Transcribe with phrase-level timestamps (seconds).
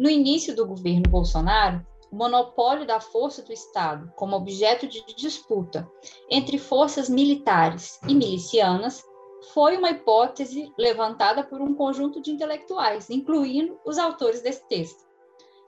[0.00, 5.86] No início do governo Bolsonaro, o monopólio da força do Estado como objeto de disputa
[6.30, 9.04] entre forças militares e milicianas
[9.52, 15.04] foi uma hipótese levantada por um conjunto de intelectuais, incluindo os autores desse texto.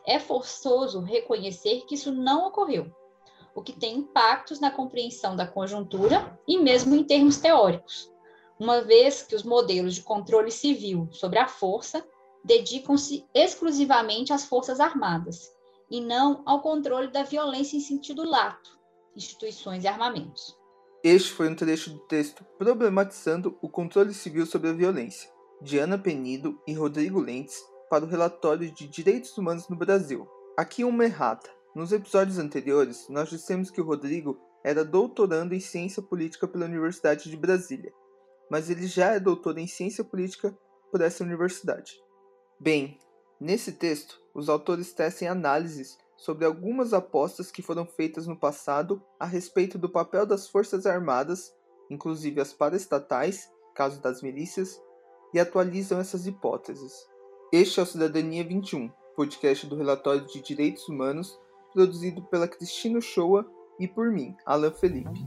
[0.07, 2.91] É forçoso reconhecer que isso não ocorreu,
[3.55, 8.11] o que tem impactos na compreensão da conjuntura e mesmo em termos teóricos,
[8.59, 12.03] uma vez que os modelos de controle civil sobre a força
[12.45, 15.53] dedicam-se exclusivamente às forças armadas
[15.91, 18.79] e não ao controle da violência em sentido lato,
[19.15, 20.57] instituições e armamentos.
[21.05, 25.31] Este foi um trecho do texto Problematizando o Controle Civil sobre a Violência,
[25.61, 30.27] de Ana Penido e Rodrigo Lentes, para o relatório de Direitos Humanos no Brasil.
[30.57, 31.51] Aqui uma errata.
[31.75, 37.29] Nos episódios anteriores, nós dissemos que o Rodrigo era doutorando em Ciência Política pela Universidade
[37.29, 37.93] de Brasília,
[38.51, 40.57] mas ele já é doutor em Ciência Política
[40.91, 42.01] por essa universidade.
[42.63, 42.97] Bem,
[43.41, 49.27] nesse texto, os autores tecem análises sobre algumas apostas que foram feitas no passado a
[49.27, 51.53] respeito do papel das Forças Armadas,
[51.91, 54.81] inclusive as paraestatais, caso das milícias,
[55.35, 56.93] e atualizam essas hipóteses.
[57.53, 61.37] Este é o Cidadania 21, podcast do Relatório de Direitos Humanos,
[61.73, 63.45] produzido pela Cristina Shoa
[63.81, 65.19] e por mim, Alan Felipe.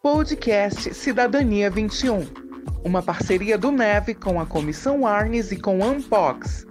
[0.00, 2.49] Podcast Cidadania 21,
[2.84, 6.66] uma parceria do NEV com a Comissão Arnes e com a Unbox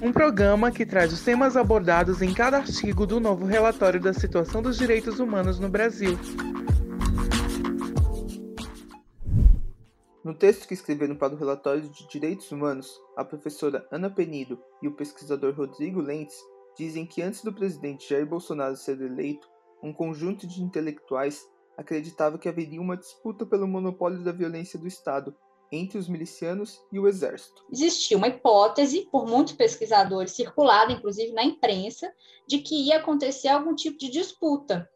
[0.00, 4.60] um programa que traz os temas abordados em cada artigo do novo relatório da situação
[4.60, 6.18] dos direitos humanos no Brasil.
[10.22, 14.88] No texto que escreveram para o relatório de direitos humanos, a professora Ana Penido e
[14.88, 16.36] o pesquisador Rodrigo Lentes
[16.76, 19.48] dizem que antes do presidente Jair Bolsonaro ser eleito,
[19.82, 25.36] um conjunto de intelectuais acreditava que haveria uma disputa pelo monopólio da violência do Estado
[25.70, 27.64] entre os milicianos e o exército.
[27.70, 32.12] Existia uma hipótese, por muitos pesquisadores, circulada inclusive na imprensa,
[32.46, 34.88] de que ia acontecer algum tipo de disputa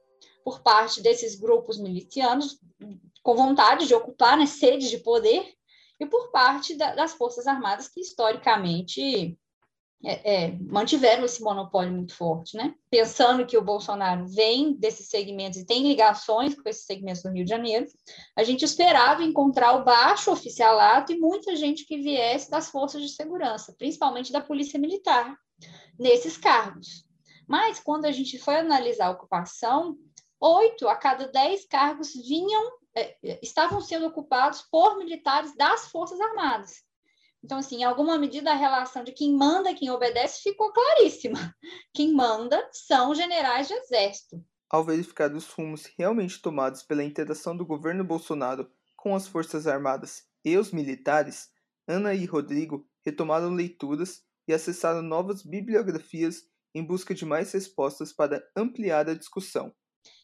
[0.44, 2.60] por parte desses grupos milicianos,
[3.22, 5.54] com vontade de ocupar, né, sede de poder,
[5.98, 9.38] e por parte da, das Forças Armadas, que historicamente
[10.02, 12.74] é, é, mantiveram esse monopólio muito forte, né?
[12.90, 17.44] Pensando que o Bolsonaro vem desses segmentos e tem ligações com esses segmentos do Rio
[17.44, 17.86] de Janeiro,
[18.34, 23.10] a gente esperava encontrar o baixo oficialato e muita gente que viesse das forças de
[23.10, 25.36] segurança, principalmente da Polícia Militar,
[25.98, 27.04] nesses cargos.
[27.46, 29.98] Mas quando a gente foi analisar a ocupação,
[30.40, 36.82] oito a cada dez cargos vinham, é, estavam sendo ocupados por militares das Forças Armadas.
[37.42, 41.38] Então, assim, em alguma medida, a relação de quem manda e quem obedece ficou claríssima.
[41.94, 44.44] Quem manda são generais de exército.
[44.70, 50.22] Ao verificar os rumos realmente tomados pela interação do governo Bolsonaro com as Forças Armadas
[50.44, 51.48] e os militares,
[51.88, 58.42] Ana e Rodrigo retomaram leituras e acessaram novas bibliografias em busca de mais respostas para
[58.56, 59.74] ampliar a discussão.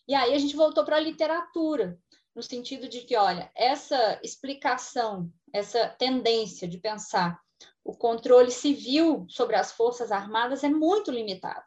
[0.07, 1.99] E aí a gente voltou para a literatura,
[2.37, 7.41] no sentido de que, olha, essa explicação, essa tendência de pensar
[7.83, 11.65] o controle civil sobre as Forças Armadas é muito limitada.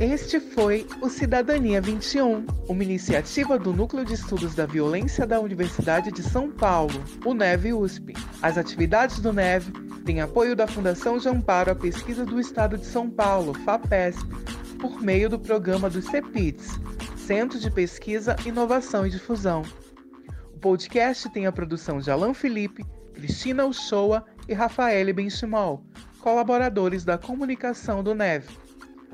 [0.00, 6.10] Este foi o Cidadania 21, uma iniciativa do Núcleo de Estudos da Violência da Universidade
[6.10, 8.12] de São Paulo, o NEV USP.
[8.42, 9.70] As atividades do NEV
[10.04, 14.28] têm apoio da Fundação de Amparo à Pesquisa do Estado de São Paulo, FAPESP,
[14.80, 16.70] por meio do programa do CEPITS,
[17.16, 19.62] Centro de Pesquisa, Inovação e Difusão.
[20.52, 25.84] O podcast tem a produção de Alan Felipe, Cristina Uchoa e Rafael Benchimol,
[26.18, 28.63] colaboradores da comunicação do NEV.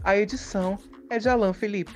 [0.02, 0.78] A edição
[1.10, 1.92] é de Alain Felipe.